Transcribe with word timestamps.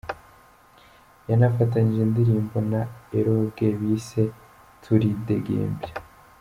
Yanafatanyije 1.29 2.01
indirimbo 2.05 2.55
na 2.71 2.81
Eloge 3.17 3.67
bise 3.79 4.23
‘Turidegembya’. 4.81 5.91